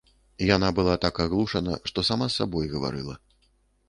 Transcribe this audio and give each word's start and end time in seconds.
Яна 0.45 0.69
была 0.77 0.95
так 1.03 1.19
аглушана, 1.25 1.75
што 1.91 2.05
сама 2.09 2.25
з 2.31 2.39
сабой 2.39 2.65
гаварыла. 2.73 3.15